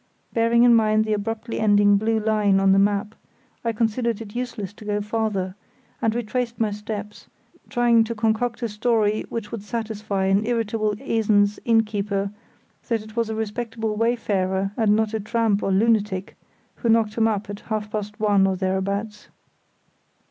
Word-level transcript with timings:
Bearing 0.33 0.63
in 0.63 0.73
mind 0.73 1.05
the 1.05 1.13
abruptly 1.13 1.59
ending 1.59 1.95
blue 1.95 2.17
line 2.19 2.59
on 2.59 2.71
the 2.71 2.79
map, 2.79 3.13
I 3.63 3.71
considered 3.71 4.19
it 4.19 4.33
useless 4.35 4.73
to 4.73 4.83
go 4.85 4.99
farther, 4.99 5.53
and 6.01 6.15
retraced 6.15 6.59
my 6.59 6.71
steps, 6.71 7.27
trying 7.69 8.03
to 8.05 8.15
concoct 8.15 8.63
a 8.63 8.67
story 8.67 9.25
which 9.29 9.51
would 9.51 9.61
satisfy 9.61 10.25
an 10.25 10.43
irritable 10.43 10.95
Esens 10.99 11.59
inn 11.65 11.83
keeper 11.83 12.31
that 12.87 13.03
it 13.03 13.15
was 13.15 13.29
a 13.29 13.35
respectable 13.35 13.95
wayfarer, 13.95 14.71
and 14.75 14.95
not 14.95 15.13
a 15.13 15.19
tramp 15.19 15.61
or 15.61 15.69
a 15.69 15.71
lunatic, 15.71 16.35
who 16.77 16.89
knocked 16.89 17.13
him 17.13 17.27
up 17.27 17.47
at 17.47 17.59
half 17.59 17.91
past 17.91 18.19
one 18.19 18.47
or 18.47 18.55
thereabouts. 18.55 19.27